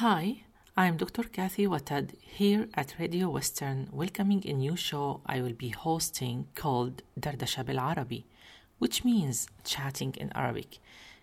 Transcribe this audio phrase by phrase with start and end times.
[0.00, 0.44] Hi,
[0.78, 1.24] I'm Dr.
[1.24, 7.02] Kathy Watad here at Radio Western, welcoming a new show I will be hosting called
[7.20, 8.24] Dardasha Bil Arabi,
[8.78, 10.78] which means chatting in Arabic.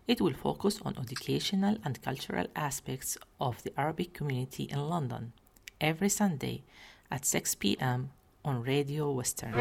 [0.05, 5.33] It will focus on educational and cultural aspects of the Arabic community in London
[5.81, 6.61] every Sunday
[7.09, 8.11] at 6 p.m.
[8.45, 9.55] on Radio Western.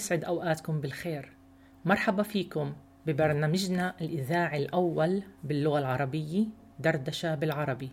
[0.00, 1.28] يسعد أوقاتكم بالخير.
[1.84, 2.72] مرحبا فيكم
[3.06, 6.44] ببرنامجنا الإذاعي الأول باللغة العربية
[6.78, 7.90] دردشة بالعربي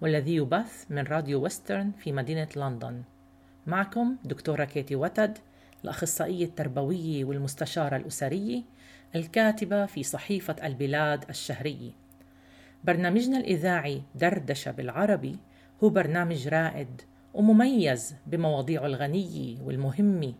[0.00, 3.02] والذي يبث من راديو ويسترن في مدينة لندن.
[3.66, 5.38] معكم دكتورة كيتي وتد
[5.84, 8.62] الأخصائية التربوية والمستشارة الأسرية
[9.14, 11.90] الكاتبة في صحيفة البلاد الشهرية.
[12.84, 15.36] برنامجنا الإذاعي دردشة بالعربي
[15.84, 17.02] هو برنامج رائد
[17.34, 20.34] ومميز بمواضيعه الغنية والمهمة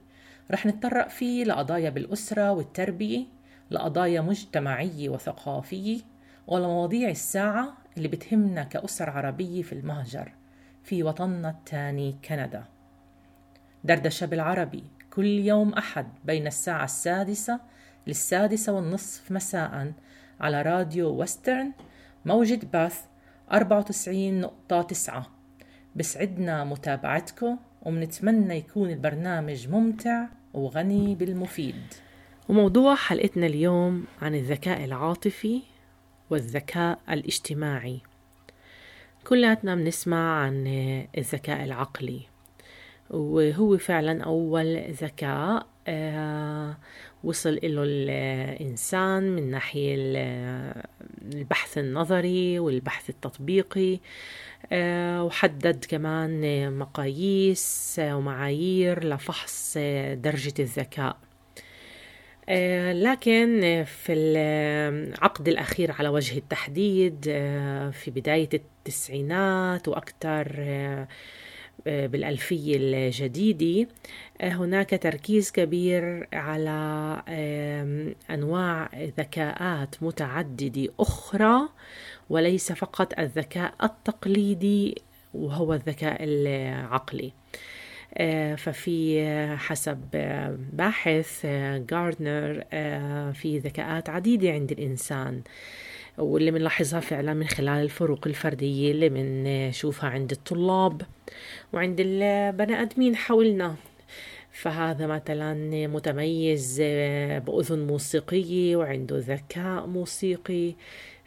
[0.50, 3.24] رح نتطرق فيه لقضايا بالأسرة والتربية
[3.70, 6.00] لقضايا مجتمعية وثقافية
[6.46, 10.32] ولمواضيع الساعة اللي بتهمنا كأسر عربية في المهجر
[10.84, 12.64] في وطننا الثاني كندا.
[13.84, 17.60] دردشة بالعربي كل يوم أحد بين الساعة السادسة
[18.06, 19.92] للسادسة والنصف مساء
[20.40, 21.72] على راديو وسترن
[22.24, 23.00] موجة باث
[23.52, 25.12] 94.9
[25.96, 31.94] بسعدنا متابعتكم ومنتمنى يكون البرنامج ممتع وغني بالمفيد.
[32.48, 35.60] وموضوع حلقتنا اليوم عن الذكاء العاطفي
[36.30, 38.00] والذكاء الاجتماعي.
[39.26, 40.66] كلاتنا بنسمع عن
[41.18, 42.20] الذكاء العقلي
[43.10, 46.76] وهو فعلا أول ذكاء آه،
[47.24, 50.82] وصل له الإنسان من ناحية ال-
[51.34, 53.98] البحث النظري والبحث التطبيقي.
[55.22, 59.78] وحدد كمان مقاييس ومعايير لفحص
[60.14, 61.16] درجة الذكاء.
[62.48, 71.08] آه، لكن في العقد الأخير على وجه التحديد آه، في بداية التسعينات وأكثر آه،
[71.86, 73.88] آه، بالألفية الجديدة
[74.40, 77.22] آه، هناك تركيز كبير على
[78.30, 81.68] أنواع ذكاءات متعددة أخرى
[82.30, 85.02] وليس فقط الذكاء التقليدي
[85.34, 87.32] وهو الذكاء العقلي.
[88.14, 91.46] آه، ففي آه، حسب آه، باحث
[91.90, 92.64] جاردنر
[93.32, 95.42] في ذكاءات عديدة عند الإنسان
[96.18, 101.02] واللي بنلاحظها فعلا من خلال الفروق الفردية اللي بنشوفها عند الطلاب
[101.72, 103.76] وعند البني آدمين حولنا.
[104.52, 105.54] فهذا مثلا
[105.86, 106.80] متميز
[107.46, 110.74] بأذن موسيقية وعنده ذكاء موسيقي.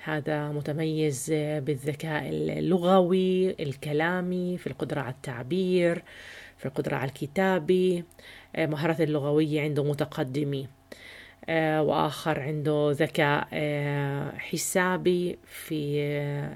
[0.05, 6.03] هذا متميز بالذكاء اللغوي الكلامي في القدرة على التعبير
[6.57, 8.03] في القدرة على الكتابة
[8.55, 10.67] آه، مهارات اللغوية عنده متقدمة
[11.49, 16.01] آه، وآخر عنده ذكاء آه، حسابي في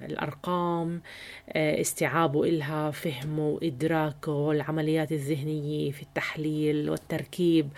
[0.05, 1.01] الأرقام
[1.55, 7.69] استيعابه إلها فهمه وإدراكه العمليات الذهنية في التحليل والتركيب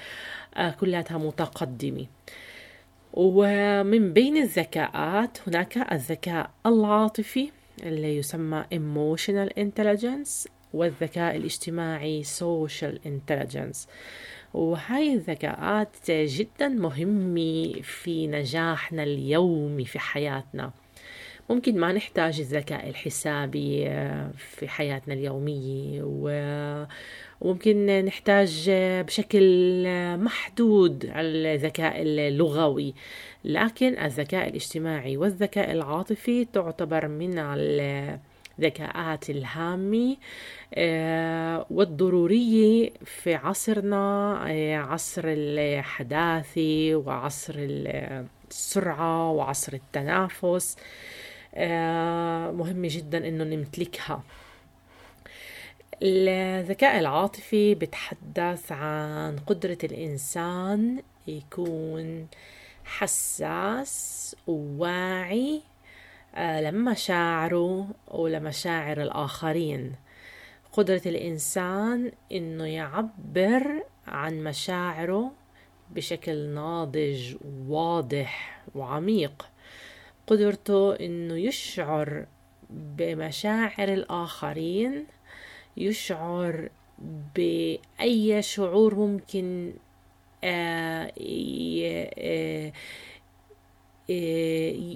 [0.80, 2.06] كلها متقدمة.
[3.14, 7.50] ومن بين الذكاءات هناك الذكاء العاطفي
[7.84, 13.88] اللي يسمى emotional intelligence والذكاء الاجتماعي social intelligence.
[14.54, 20.72] وهاي الذكاءات جدا مهمة في نجاحنا اليومي في حياتنا.
[21.50, 26.86] ممكن ما نحتاج الذكاء الحسابي آه، في حياتنا اليومية و-
[27.42, 32.94] وممكن نحتاج آه، بشكل آه، محدود الذكاء اللغوي.
[33.44, 37.38] لكن الذكاء الاجتماعي والذكاء العاطفي تعتبر من
[38.60, 40.18] الذكاءات الهامة
[41.70, 44.34] والضرورية في عصرنا
[44.90, 50.78] عصر الحداثة وعصر السرعة وعصر التنافس.
[51.56, 54.24] آه، مهم جدا إنه نمتلكها.
[56.04, 62.28] الذكاء العاطفي بتحدث عن قدرة الإنسان يكون
[62.86, 65.62] حساس وواعي
[66.36, 69.96] آه، لمشاعره ولمشاعر الآخرين.
[70.74, 75.32] قدرة الإنسان إنه يعبر عن مشاعره
[75.92, 79.50] بشكل ناضج وواضح وعميق.
[80.30, 82.26] قدرته إنه يشعر
[82.70, 85.06] بمشاعر الآخرين
[85.78, 86.70] يشعر
[87.36, 89.74] بأي شعور ممكن
[90.44, 91.12] آه،
[94.10, 94.96] آه،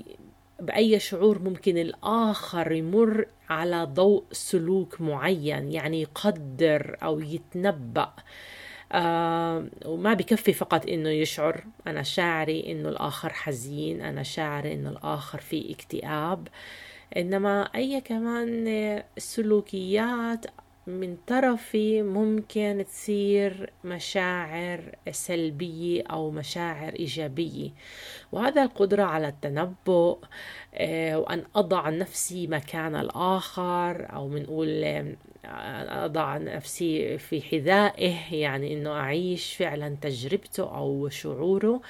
[0.59, 8.13] بأي شعور ممكن الآخر يمر على ضوء سلوك معين يعني يقدر أو يتنبأ.
[8.93, 11.63] آه وما بكفي فقط إنه يشعر.
[11.87, 16.47] أنا شاعري إنه الآخر حزين أنا شاعري إنه الآخر في اكتئاب.
[17.17, 20.45] إنما أي كمان سلوكيات
[20.87, 27.69] من طرفي ممكن تصير مشاعر سلبية أو مشاعر إيجابية.
[28.31, 30.17] وهذا القدرة على التنبؤ
[30.75, 38.91] آه، وأن أضع نفسي مكان الآخر أو بنقول آه، أضع نفسي في حذائه يعني أنه
[38.91, 41.81] أعيش فعلا تجربته أو شعوره.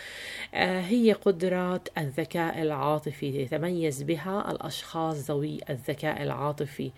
[0.54, 3.42] آه، هي قدرة الذكاء العاطفي.
[3.42, 6.92] يتميز بها الأشخاص ذوي الذكاء العاطفي.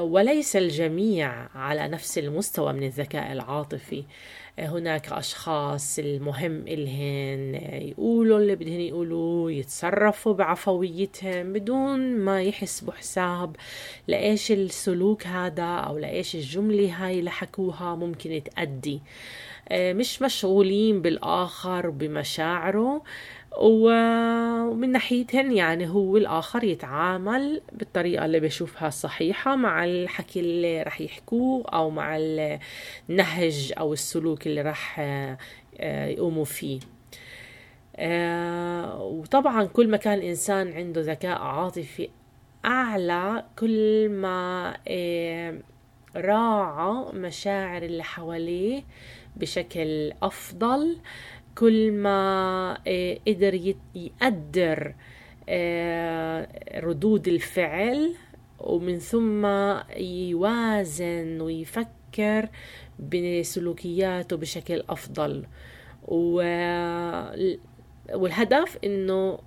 [0.00, 4.04] وليس الجميع على نفس المستوى من الذكاء العاطفي.
[4.58, 13.56] آه، هناك أشخاص المهم إلهن يقولوا اللي بدهن يقولوا يتصرفوا بعفويتهم بدون ما يحسبوا حساب
[14.08, 19.00] لإيش السلوك هذا أو لإيش الجملة هاي اللي حكوها ممكن تأدي؟
[19.68, 23.02] آه، مش مشغولين بالآخر وبمشاعره
[23.56, 31.64] ومن ناحيتهن يعني هو الآخر يتعامل بالطريقة اللي بشوفها صحيحة مع الحكي اللي رح يحكوه
[31.68, 32.16] أو مع
[33.10, 36.80] النهج أو السلوك اللي رح آه، يقوموا فيه.
[37.96, 42.08] آه، وطبعا كل ما كان الإنسان عنده ذكاء عاطفي
[42.64, 45.58] أعلى كل ما آه،
[46.16, 48.82] راعى مشاعر اللي حواليه
[49.36, 50.98] بشكل أفضل
[51.58, 54.94] كل ما آه، قدر يقدر
[55.48, 58.14] آه، ردود الفعل
[58.60, 59.46] ومن ثم
[59.96, 62.48] يوازن ويفكر
[62.98, 65.46] بسلوكياته بشكل أفضل.
[68.14, 69.38] والهدف إنه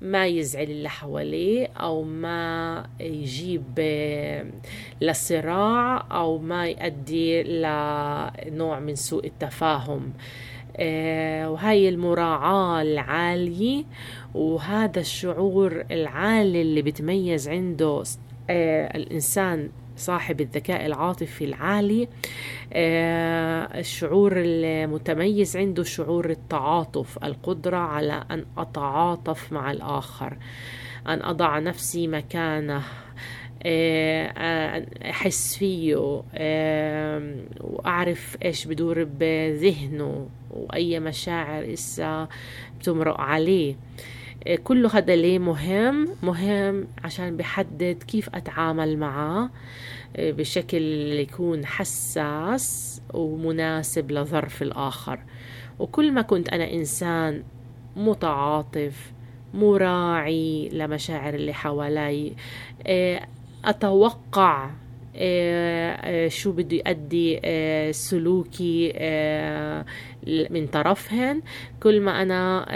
[0.00, 4.46] ما يزعل اللي حواليه أو ما يجيب آه،
[5.00, 10.12] لصراع أو ما يؤدي لنوع من سوء التفاهم.
[11.48, 13.84] وهاي المراعاة العالية
[14.34, 18.02] وهذا الشعور العالي اللي بتميز عنده
[18.50, 22.08] آه، الإنسان صاحب الذكاء العاطفي العالي.
[22.72, 30.36] آه، الشعور المتميز عنده شعور التعاطف القدرة على أن أتعاطف مع الآخر
[31.08, 32.82] أن أضع نفسي مكانه
[33.66, 35.96] أحس فيه
[37.60, 42.28] وأعرف إيش بدور بذهنه وأي مشاعر إسا
[42.80, 43.76] بتمرق عليه.
[44.64, 49.50] كل هذا ليه مهم؟ مهم عشان بحدد كيف أتعامل معه
[50.18, 55.18] بشكل يكون حساس ومناسب لظرف الآخر.
[55.78, 57.42] وكل ما كنت أنا إنسان
[57.96, 59.12] متعاطف
[59.54, 62.32] مراعي لمشاعر اللي حوالي
[63.64, 64.70] أتوقع
[65.16, 68.92] آه، آه، شو بده يؤدي آه، سلوكي
[70.50, 71.42] من طرفهن.
[71.82, 72.66] كل ما أنا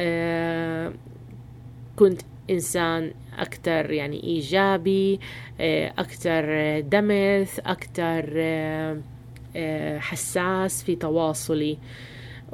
[1.97, 5.21] كنت إنسان أكثر يعني إيجابي
[5.99, 8.25] أكثر دمث أكثر
[9.99, 11.79] حساس في تواصلي.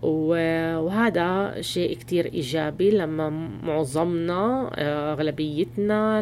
[0.03, 3.29] وهذا شيء كتير إيجابي لما
[3.63, 4.71] معظمنا
[5.13, 6.21] أغلبيتنا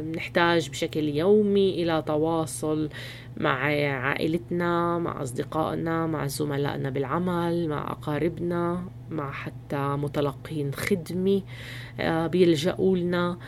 [0.00, 2.88] نحتاج بشكل يومي إلى تواصل
[3.36, 11.42] مع عائلتنا مع أصدقائنا مع زملائنا بالعمل مع أقاربنا مع حتى متلقين خدمة
[12.00, 13.38] آه، بيلجأوا لنا.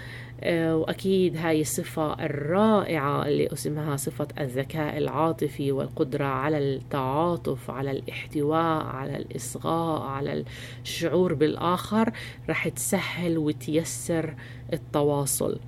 [0.43, 8.87] آه، وأكيد هاي الصفة الرائعة اللي أسمها صفة الذكاء العاطفي والقدرة على التعاطف على الاحتواء
[8.87, 10.45] على الإصغاء على
[10.83, 12.13] الشعور بالآخر
[12.49, 14.35] رح تسهل وتيسر
[14.73, 15.59] التواصل.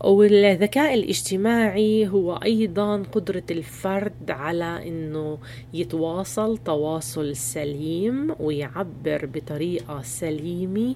[0.00, 5.38] والذكاء الاجتماعي هو أيضا قدرة الفرد على أنه
[5.74, 10.94] يتواصل تواصل سليم ويعبر بطريقة سليمة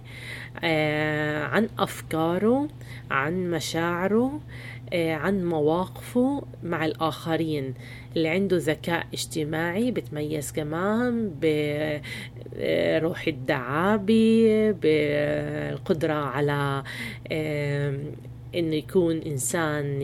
[0.65, 2.69] آه، عن أفكاره
[3.11, 4.41] عن مشاعره
[4.93, 7.75] آه، عن مواقفه مع الآخرين.
[8.17, 16.83] اللي عنده ذكاء اجتماعي بتميز كمان بروح الدعابة بالقدرة على
[18.55, 20.03] إنه يكون إنسان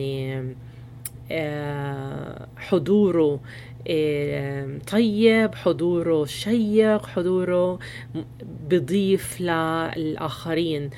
[1.31, 3.39] آه، حضوره
[4.91, 7.79] طيب حضوره شيق حضوره
[8.69, 10.89] بضيف للآخرين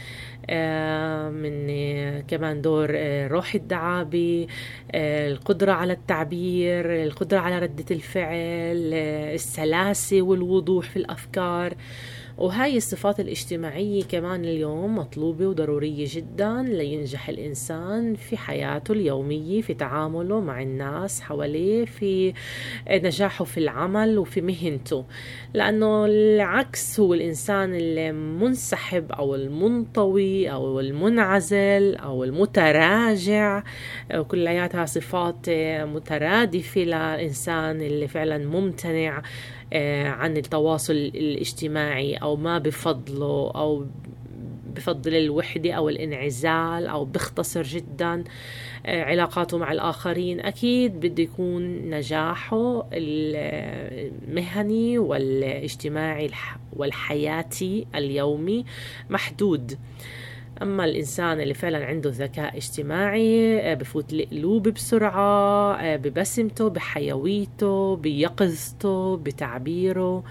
[0.50, 2.90] آه، من آه، كمان دور
[3.28, 4.48] روح الدعابة
[4.96, 8.94] القدرة على التعبير القدرة على ردة الفعل
[9.34, 11.74] السلاسة والوضوح في الأفكار.
[12.38, 20.40] وهاي الصفات الاجتماعية كمان اليوم مطلوبة وضرورية جدا لينجح الإنسان في حياته اليومية في تعامله
[20.40, 22.34] مع الناس حواليه في
[22.90, 25.06] نجاحه في العمل وفي مهنته.
[25.54, 33.64] لأنه العكس هو الإنسان المنسحب أو المنطوي أو المنعزل أو المتراجع.
[34.28, 35.50] كلياتها صفات
[35.82, 39.22] مترادفة للإنسان اللي فعلا ممتنع.
[40.08, 43.86] عن التواصل الاجتماعي أو ما بفضله أو
[44.76, 48.24] بفضل الوحدة أو الانعزال أو بيختصر جدا
[48.86, 52.88] آه، علاقاته مع الآخرين أكيد بده يكون نجاحه
[53.74, 56.30] المهني والاجتماعي
[56.74, 58.66] والحياتي اليومي
[59.10, 59.78] محدود.
[60.62, 69.18] أما الإنسان اللي فعلا عنده ذكاء اجتماعي آه، بفوت القلوب بسرعة آه، ببسمته بحيويته بيقظته
[69.18, 70.24] بتعبيره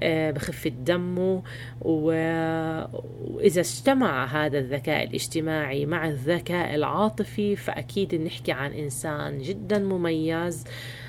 [0.00, 1.42] آه، بخفة دمه.
[1.80, 10.64] وإذا اجتمع هذا الذكاء الاجتماعي مع الذكاء العاطفي فأكيد نحكي عن إنسان جدا مميز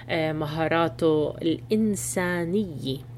[0.10, 2.98] مهاراته الإنسانية.
[2.98, 3.13] آه،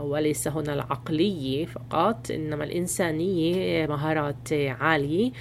[0.00, 5.32] وليس هنا العقلية فقط إنما الإنسانية مهارات عالية.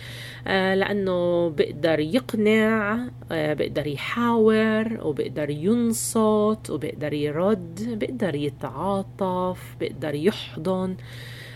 [0.47, 2.99] آه، لأنه بيقدر يقنع
[3.31, 10.95] آه، بيقدر يحاور وبيقدر ينصت وبيقدر يرد بيقدر يتعاطف بيقدر يحضن.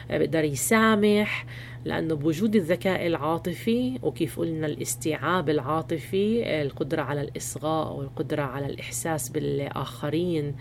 [0.09, 1.45] بيقدر يسامح
[1.85, 10.55] لأنه بوجود الذكاء العاطفي وكيف قلنا الاستيعاب العاطفي القدرة على الإصغاء والقدرة على الإحساس بالآخرين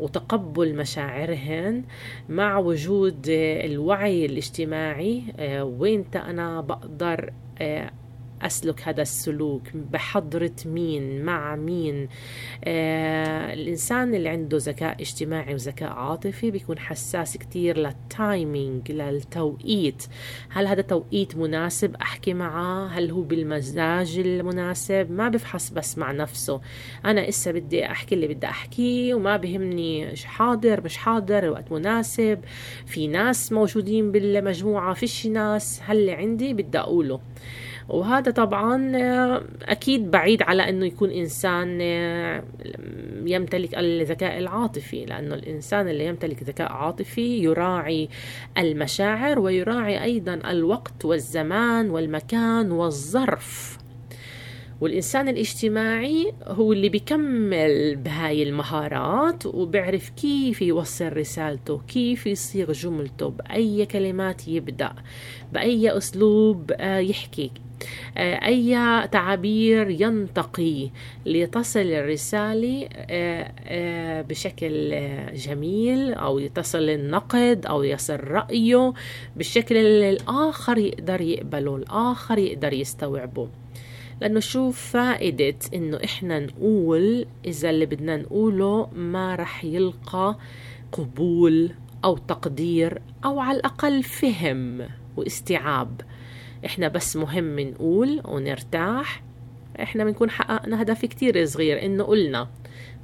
[0.00, 1.84] وتقبل مشاعرهن
[2.28, 7.90] مع وجود الوعي الاجتماعي آه، وين أنا بقدر آه،
[8.46, 12.08] أسلك هذا السلوك بحضرة مين مع مين؟
[12.64, 20.02] آه الإنسان اللي عنده ذكاء اجتماعي وذكاء عاطفي بيكون حساس كتير للتايمينج للتوقيت.
[20.50, 26.60] هل هذا توقيت مناسب أحكي معه هل هو بالمزاج المناسب؟ ما بفحص بس مع نفسه.
[27.04, 32.40] أنا إسا بدي أحكي اللي بدي أحكيه وما بهمني حاضر مش حاضر الوقت مناسب
[32.86, 35.80] في ناس موجودين بالمجموعة فيش ناس.
[35.84, 37.20] هل عندي بدي أقوله.
[37.88, 42.44] وهذا طبعا آه، أكيد بعيد على أنه يكون إنسان آه،
[43.26, 48.08] يمتلك الذكاء العاطفي لأنه الإنسان اللي يمتلك ذكاء عاطفي يراعي
[48.58, 53.78] المشاعر ويراعي أيضا الوقت والزمان والمكان والظرف.
[54.80, 63.86] والإنسان الاجتماعي هو اللي بيكمل بهاي المهارات وبيعرف كيف يوصل رسالته كيف يصيغ جملته بأي
[63.86, 64.92] كلمات يبدأ
[65.52, 67.50] بأي أسلوب آه، يحكي.
[68.16, 68.74] أي
[69.08, 70.90] تعابير ينتقي
[71.26, 74.94] لتصل الرسالة آه، بشكل
[75.34, 78.92] جميل أو يتصل النقد أو يصل رأيه
[79.36, 83.48] بالشكل اللي الآخر يقدر يقبله الآخر يقدر يستوعبه.
[84.20, 90.38] لأنه شو فائدة إنه إحنا نقول إذا اللي بدنا نقوله ما رح يلقى
[90.92, 91.70] قبول
[92.04, 96.00] أو تقدير أو على الأقل فهم واستيعاب.
[96.66, 99.22] إحنا بس مهم نقول ونرتاح.
[99.82, 102.48] إحنا بنكون حققنا هدف كتير صغير إنه قلنا.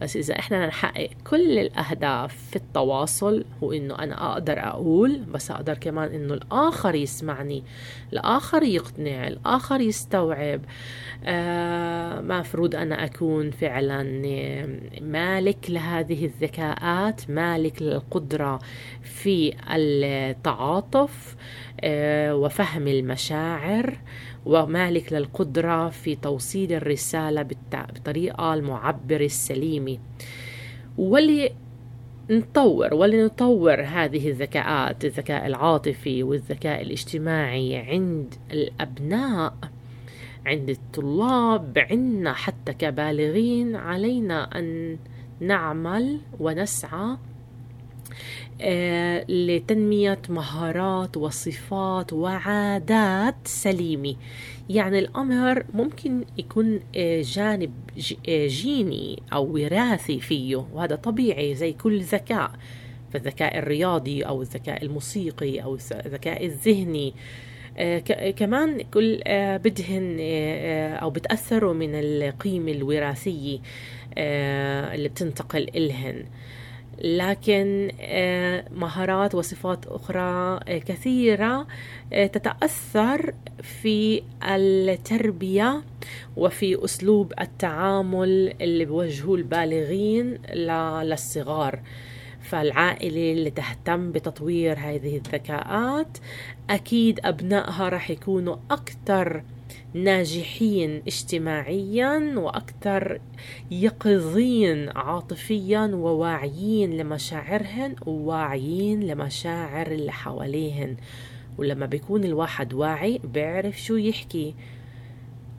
[0.00, 5.74] بس إذا إحنا نحقق كل الأهداف في التواصل هو إنه أنا أقدر أقول بس أقدر
[5.74, 7.62] كمان إنه الآخر يسمعني
[8.12, 10.60] الآخر يقتنع الآخر يستوعب.
[11.24, 14.02] آه مفروض أنا أكون فعلا
[15.00, 18.58] مالك لهذه الذكاءات مالك للقدرة
[19.02, 21.36] في التعاطف.
[22.32, 23.98] وفهم المشاعر
[24.46, 29.98] ومالك للقدرة في توصيل الرسالة بالطريقة المعبرة السليمة.
[30.98, 31.50] واللي
[32.30, 39.54] نطور واللي نطور هذه الذكاءات الذكاء العاطفي والذكاء الاجتماعي عند الأبناء
[40.46, 44.98] عند الطلاب عندنا حتى كبالغين علينا أن
[45.40, 47.18] نعمل ونسعى آه،
[49.28, 54.16] لتنمية مهارات وصفات وعادات سليمة.
[54.68, 57.72] يعني الأمر ممكن يكون آه، جانب
[58.28, 62.50] آه، جيني أو وراثي فيه وهذا طبيعي زي كل ذكاء.
[63.12, 67.14] فالذكاء الرياضي أو الذكاء الموسيقي أو الذكاء الذهني
[68.36, 69.22] كمان كل
[69.64, 70.16] بدهن
[71.02, 73.58] أو بتأثروا من القيمة الوراثية
[74.94, 76.24] اللي بتنتقل إلهن.
[77.04, 81.66] لكن آه، مهارات وصفات أخرى آه، كثيرة
[82.12, 85.82] آه، تتأثر في التربية
[86.36, 90.38] وفي أسلوب التعامل اللي بوجهه البالغين
[91.02, 91.80] للصغار.
[92.40, 96.18] فالعائلة اللي تهتم بتطوير هذه الذكاءات
[96.70, 99.42] أكيد أبنائها رح يكونوا أكثر
[99.94, 103.20] ناجحين اجتماعيا وأكثر
[103.70, 110.96] يقظين عاطفيا وواعيين لمشاعرهن وواعيين لمشاعر اللي حواليهن.
[111.58, 114.54] ولما بيكون الواحد واعي بيعرف شو يحكي.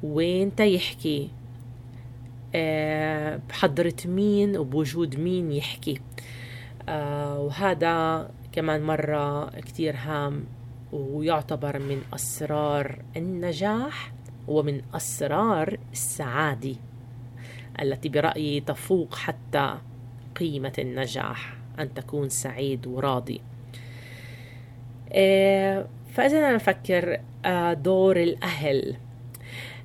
[0.03, 1.29] وين يحكي؟
[2.55, 6.01] أه بحضرة مين وبوجود مين يحكي.
[6.89, 10.43] أه وهذا كمان مرة كتير هام
[10.91, 14.18] ويعتبر من أسرار النجاح.
[14.49, 16.75] ومن أسرار السعادة
[17.81, 19.77] التي برأيي تفوق حتى
[20.35, 23.41] قيمة النجاح أن تكون سعيد وراضي.
[25.11, 28.95] آه، فإذا أنا أفكر آه، دور الأهل.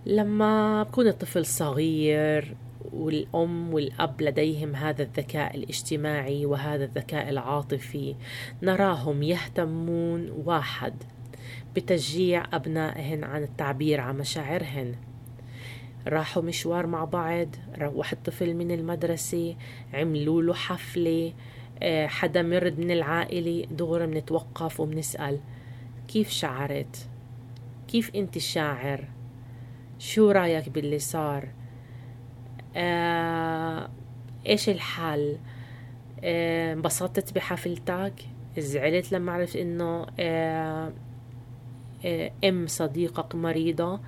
[0.07, 2.57] لما بكون الطفل صغير
[2.93, 8.15] والأم والأب لديهم هذا الذكاء الاجتماعي وهذا الذكاء العاطفي
[8.63, 10.95] نراهم يهتمون واحد
[11.77, 14.95] بتشجيع أبنائهن عن التعبير عن مشاعرهن.
[16.09, 19.57] راحوا مشوار مع بعض روح الطفل من المدرسة
[19.95, 21.33] عملوا له حفلة
[21.83, 25.41] آه، حدا مرد من العائلة دغري منتوقف وبنسأل
[26.09, 27.09] كيف شعرت؟
[27.89, 29.05] كيف أنت شاعر؟
[29.99, 31.49] شو رأيك باللي صار؟
[32.77, 33.91] آه
[34.47, 35.37] إيش الحل؟
[36.25, 38.15] آه، انبسطت آه بحفلتك؟
[38.59, 40.93] زعلت لما عرفت إنه آه
[42.45, 44.01] أم صديقك مريضة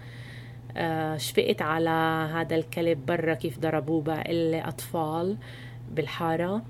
[0.77, 1.91] آه شفقت على
[2.33, 5.37] هذا الكلب برا كيف ضربوه باقي أطفال
[5.91, 6.63] بالحارة.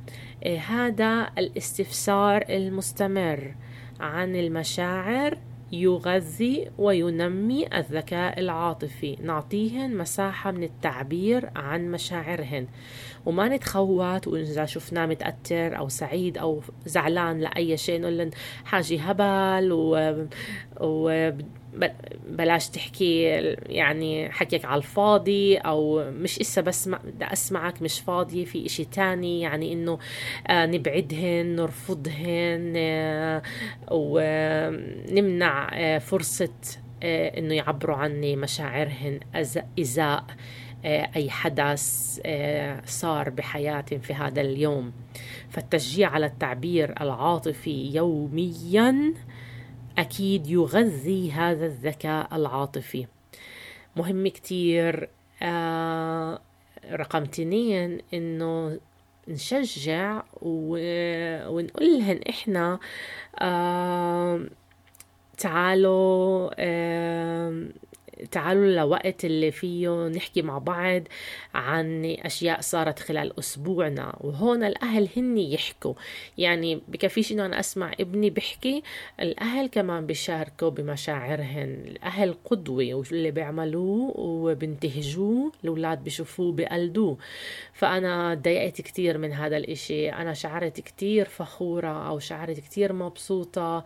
[0.44, 3.54] آه هذا الاستفسار المستمر
[4.00, 5.38] عن المشاعر.
[5.72, 9.16] يغذي وينمي الذكاء العاطفي.
[9.22, 12.66] نعطيهن مساحة من التعبير عن مشاعرهن.
[13.26, 18.30] وما نتخوت وإذا شفناه متأثر أو سعيد أو زعلان لأي شيء نقول
[18.64, 20.26] حاجة هبل و...
[20.80, 21.30] و...
[22.28, 23.22] بلاش تحكي
[23.66, 29.40] يعني حكيك على الفاضي أو مش إسا بس بدي أسمعك مش فاضية في إشي تاني
[29.40, 29.98] يعني إنه
[30.48, 33.42] آه نبعدهن نرفضهن آه
[33.90, 36.52] ونمنع آه فرصة
[37.02, 39.20] آه إنه يعبروا عني مشاعرهن
[39.78, 40.24] إزاء
[40.86, 42.20] أي حدث
[42.84, 44.92] صار بحياتهم في هذا اليوم.
[45.50, 49.14] فالتشجيع على التعبير العاطفي يوميا
[49.98, 53.06] أكيد يغذي هذا الذكاء العاطفي.
[53.96, 55.08] مهم كتير
[55.42, 56.40] آه
[56.92, 58.80] رقم اثنين إنه
[59.28, 62.78] نشجع ونقول لهن إحنا
[63.38, 64.40] آه
[65.38, 67.62] تعالوا آه
[68.30, 71.02] تعالوا لوقت اللي فيه نحكي مع بعض
[71.54, 75.94] عن أشياء صارت خلال أسبوعنا وهون الأهل هن يحكوا.
[76.38, 78.82] يعني بكفيش إنه أنا أسمع ابني بحكي
[79.20, 81.84] الأهل كمان بيشاركوا بمشاعرهن.
[81.86, 87.18] الأهل قدوة واللي بيعملوه وبنتهجوه الأولاد بيشوفوه بقلدوه
[87.72, 90.10] فأنا ضايقت كتير من هذا الإشي.
[90.10, 93.84] أنا شعرت كتير فخورة أو شعرت كتير مبسوطة.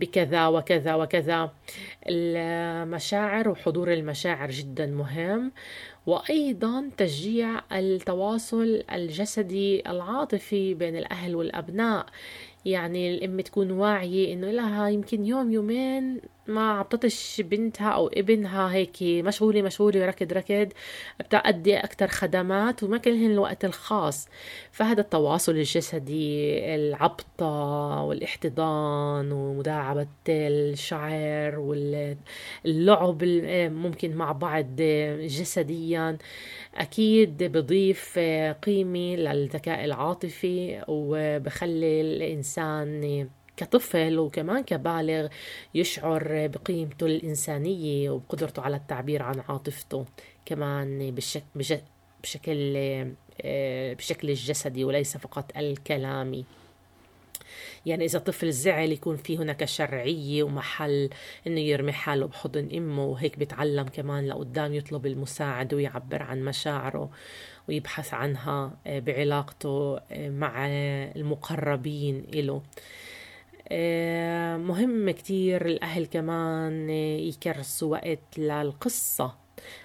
[0.00, 1.50] بكذا وكذا وكذا.
[2.08, 5.52] المشاعر وحضور المشاعر جدا مهم
[6.06, 12.06] وأيضا تشجيع التواصل الجسدي العاطفي بين الأهل والأبناء.
[12.64, 18.96] يعني الأم تكون واعية إنه لها يمكن يوم يومين ما عطتش بنتها أو ابنها هيك
[19.02, 20.68] مشغولة مشغولة ركض ركض
[21.20, 24.28] بتأدي أكثر خدمات وما كان لهن الوقت الخاص.
[24.72, 27.46] فهذا التواصل الجسدي العبطة
[28.02, 33.24] والاحتضان ومداعبة الشعر واللعب
[33.72, 34.66] ممكن مع بعض
[35.20, 36.18] جسديا
[36.74, 38.18] أكيد بضيف
[38.62, 43.28] قيمة للذكاء العاطفي وبخلي الإنسان
[43.60, 45.28] كطفل وكمان كبالغ
[45.74, 50.04] يشعر بقيمته الإنسانية وبقدرته على التعبير عن عاطفته
[50.46, 51.76] كمان بشكل
[52.22, 52.76] بشكل
[53.42, 56.44] آه، بشكل الجسدي وليس فقط الكلامي.
[57.86, 61.10] يعني إذا طفل زعل يكون في هناك شرعية ومحل
[61.46, 67.10] إنه يرمي حاله بحضن أمه وهيك بتعلم كمان لقدام يطلب المساعدة ويعبر عن مشاعره
[67.68, 70.66] ويبحث عنها آه، بعلاقته آه، مع
[71.16, 72.62] المقربين إله.
[74.58, 79.40] مهم كتير الأهل كمان يكرسوا وقت للقصة.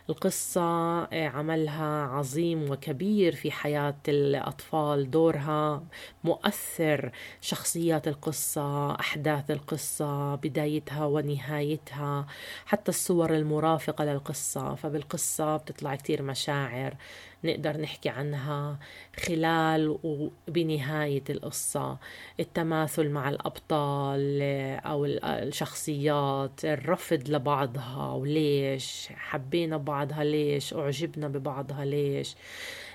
[0.09, 0.61] القصة
[1.03, 5.11] آه، عملها عظيم وكبير في حياة الأطفال.
[5.11, 5.83] دورها
[6.23, 12.27] مؤثر شخصيات القصة أحداث القصة بدايتها ونهايتها
[12.65, 14.75] حتى الصور المرافقة للقصة.
[14.75, 16.95] فبالقصة بتطلع كتير مشاعر.
[17.43, 18.79] نقدر نحكي عنها
[19.27, 21.97] خلال وبنهاية القصة.
[22.39, 24.41] التماثل مع الأبطال
[24.85, 32.35] أو الشخصيات الرفض لبعضها وليش؟ حبينا بعضها ليش؟ أعجبنا ببعضها ليش؟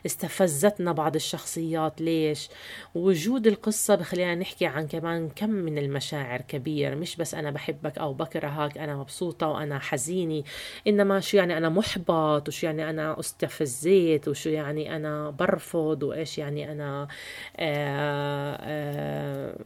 [0.06, 2.00] استفزتنا بعض الشخصيات.
[2.00, 2.48] ليش؟
[2.94, 8.14] وجود القصة بخلينا نحكي عن كمان كم من المشاعر كبير مش بس أنا بحبك أو
[8.14, 10.42] بكرهك أنا مبسوطة وأنا حزينة
[10.86, 16.72] إنما شو يعني أنا محبط؟ وشو يعني أنا استفزيت؟ وشو يعني أنا برفض؟ وإيش يعني
[16.72, 17.08] أنا
[17.56, 19.56] آه، آه،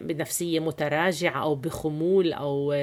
[0.00, 2.74] بنفسية متراجعة أو بخمول أو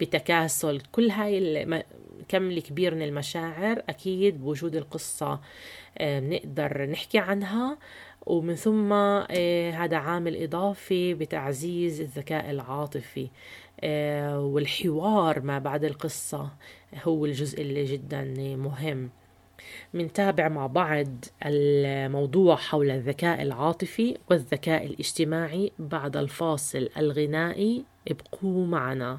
[0.00, 0.80] بتكاسل.
[0.92, 1.84] كل هاي
[2.28, 5.40] كم الكبير من المشاعر أكيد بوجود القصة
[5.98, 7.78] آه، بنقدر نحكي عنها.
[8.26, 13.28] ومن ثم آه، هذا عامل إضافي بتعزيز الذكاء العاطفي
[13.80, 16.50] آه، والحوار ما بعد القصة
[17.04, 18.24] هو الجزء اللي جدا
[18.56, 19.10] مهم.
[19.94, 21.08] منتابع مع بعض
[21.46, 29.18] الموضوع حول الذكاء العاطفي والذكاء الاجتماعي بعد الفاصل الغنائي ابقوا معنا.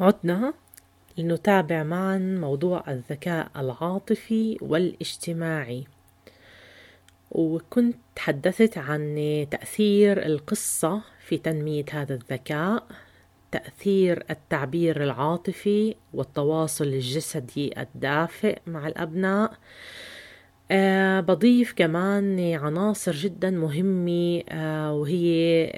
[0.00, 0.54] عدنا
[1.18, 5.84] لنتابع معا موضوع الذكاء العاطفي والاجتماعي.
[7.30, 9.16] وكنت تحدثت عن
[9.50, 12.86] تأثير القصة في تنمية هذا الذكاء
[13.52, 19.52] تأثير التعبير العاطفي والتواصل الجسدي الدافئ مع الأبناء.
[20.70, 25.70] أه بضيف كمان عناصر جدا مهمة أه وهي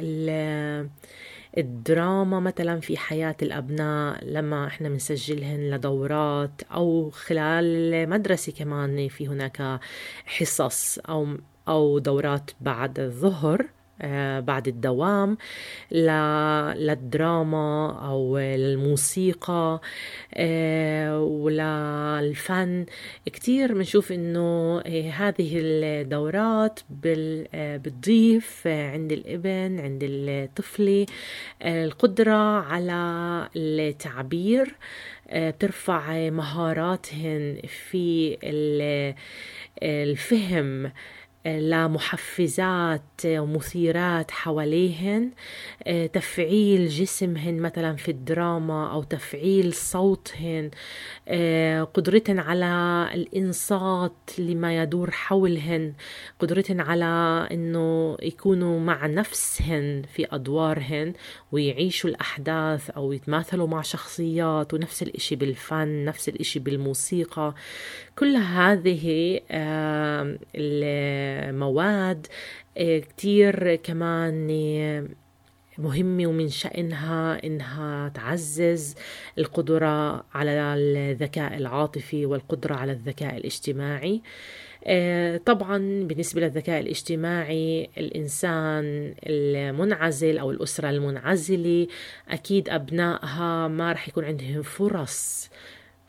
[1.58, 7.64] الدراما مثلا في حياة الأبناء لما إحنا بنسجلهن لدورات أو خلال
[7.94, 9.80] المدرسة كمان في هناك
[10.26, 11.36] حصص أو
[11.68, 13.66] أو دورات بعد الظهر.
[14.40, 15.36] بعد الدوام
[16.76, 19.80] للدراما أو الموسيقى
[20.34, 22.86] آه، وللفن
[23.26, 31.06] كتير بنشوف إنه آه، هذه الدورات بتضيف عند الإبن عند الطفل
[31.62, 34.74] القدرة على التعبير
[35.34, 38.36] بترفع مهاراتهن في
[39.82, 40.92] الفهم
[41.46, 45.30] لمحفزات ومثيرات حواليهن.
[45.86, 50.70] آه، تفعيل جسمهن مثلا في الدراما أو تفعيل صوتهن.
[51.28, 55.92] آه، قدرتهن على الإنصات لما يدور حولهن.
[56.38, 61.12] قدرتهن على أنه يكونوا مع نفسهن في أدوارهن
[61.52, 67.54] ويعيشوا الأحداث أو يتماثلوا مع شخصيات ونفس الإشي بالفن نفس الإشي بالموسيقى.
[68.18, 69.40] كل هذه
[70.54, 71.35] المواد
[72.78, 74.46] آه، كتير كمان
[75.78, 78.94] مهمة ومن شأنها إنها تعزز
[79.38, 84.22] القدرة على الذكاء العاطفي والقدرة على الذكاء الاجتماعي.
[84.84, 91.86] آه، طبعا بالنسبة للذكاء الاجتماعي الإنسان المنعزل أو الأسرة المنعزلة
[92.28, 95.50] أكيد أبنائها ما رح يكون عندهم فرص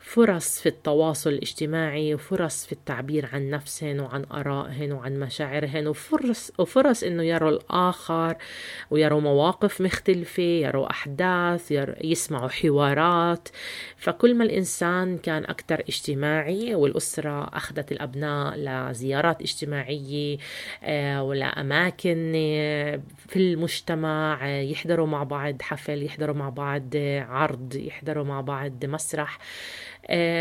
[0.08, 7.02] فرص في التواصل الاجتماعي وفرص في التعبير عن نفسهن وعن آرائهن وعن مشاعرهن وفرص, وفرص
[7.02, 8.36] إنه يروا الآخر
[8.90, 13.48] ويروا مواقف مختلفة يروا أحداث يروا يسمعوا حوارات.
[13.96, 20.38] فكل ما الإنسان كان أكثر اجتماعي والأسرة أخذت الأبناء لزيارات اجتماعية
[20.82, 26.96] آه، ولأماكن آه، في المجتمع آه، يحضروا مع بعض حفل يحضروا مع بعض
[27.28, 29.38] عرض يحضروا مع بعض مسرح.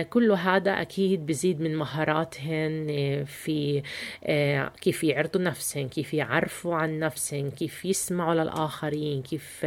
[0.10, 3.84] كل هذا أكيد بزيد من مهاراتهن آه، في
[4.24, 9.64] آه، كيف يعرضوا نفسهم كيف يعرفوا عن نفسهم كيف يسمعوا للآخرين كيف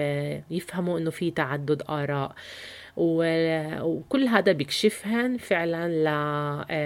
[0.51, 2.35] يفهموا إنه في تعدد آراء.
[3.01, 5.89] وكل هذا بيكشفهن فعلا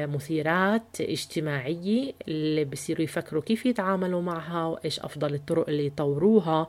[0.06, 6.68] لمثيرات اجتماعية اللي بصيروا يفكروا كيف يتعاملوا معها وإيش أفضل الطرق اللي يطوروها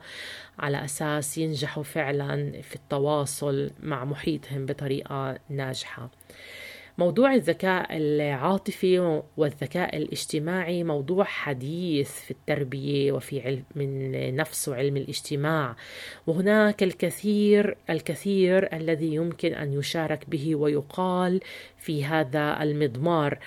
[0.60, 6.10] على أساس ينجحوا فعلا في التواصل مع محيطهم بطريقة ناجحة.
[6.98, 15.76] موضوع الذكاء العاطفي والذكاء الاجتماعي موضوع حديث في التربية وفي علم النفس وعلم الاجتماع.
[16.28, 21.40] وهناك الكثير الكثير الذي يمكن أن يشارك به ويقال
[21.78, 23.40] في هذا المضمار.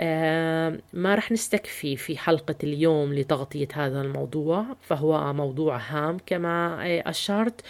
[0.00, 6.78] آه ما رح نستكفي في حلقة اليوم لتغطية هذا الموضوع فهو موضوع هام كما
[7.10, 7.60] أشرت.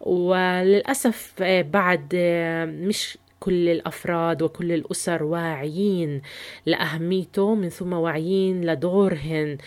[0.00, 6.22] وللأسف آه، بعد آه، مش كل الأفراد وكل الأسر واعيين
[6.66, 9.58] لأهميته من ثم واعيين لدورهن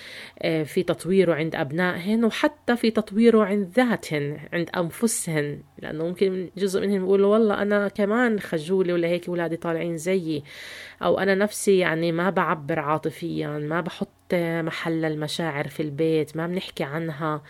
[0.41, 5.59] آه، في تطويره عند أبنائهن وحتى في تطويره عند ذاتهن عند أنفسهن.
[5.79, 10.43] لأنه ممكن جزء منهم يقولوا والله أنا كمان خجولة ولا هيك اولادي طالعين زيي
[11.03, 16.83] أو أنا نفسي يعني ما بعبر عاطفيا ما بحط محل المشاعر في البيت ما بنحكي
[16.83, 17.41] عنها.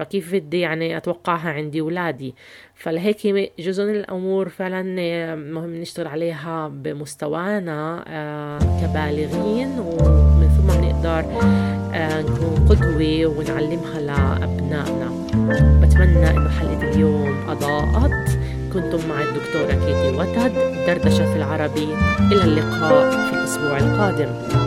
[0.00, 2.34] فكيف بدي يعني أتوقعها عندي اولادي
[2.74, 4.82] فلهيك جزء من الأمور فعلا
[5.34, 11.24] مهم نشتغل عليها بمستوانا آه، كبالغين ومن ثم بنقدر
[11.94, 15.10] آه، نكون قدوة ونعلمها لأبنائنا.
[15.82, 18.38] بتمنى إنه حلقة اليوم أضاءت.
[18.72, 20.54] كنتم مع الدكتورة كيتي وتد
[20.86, 21.88] دردشة في العربي.
[22.32, 24.60] إلى اللقاء في الأسبوع القادم.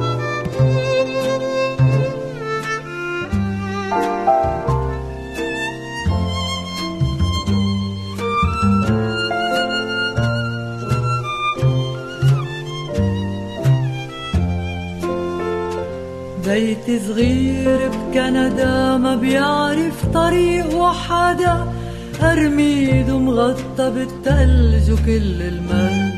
[16.46, 21.74] بيت صغير بكندا ما بيعرف طريق وحدا
[22.22, 26.14] أرميد مغطى بالتلج وكل المال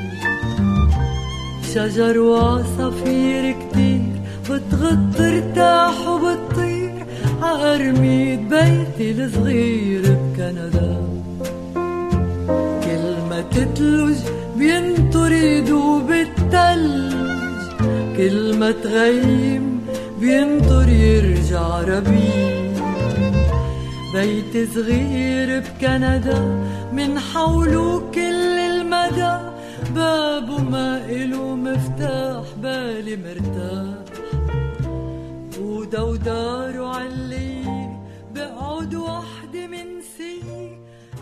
[1.73, 4.01] شجر وعصافير كتير
[4.49, 7.05] بتغط ارتاح وبتطير
[7.41, 10.97] عارميد بيتي الصغير بكندا.
[12.83, 14.17] كل ما تتلج
[14.57, 17.13] بينطر يدوب التلج
[18.17, 19.74] كل ما تغيم
[20.19, 22.65] بينطر يرجع ربيع
[24.13, 26.39] بيت صغير بكندا
[26.93, 29.55] من حوله كل المدى.
[29.95, 34.05] بابه ما إله مفتاح بالي مرتاح.
[35.57, 37.99] أوضة وداره علية
[38.35, 40.41] بقعد وحدي من سي.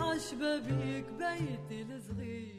[0.00, 2.53] عشبابيك بيتي الصغير.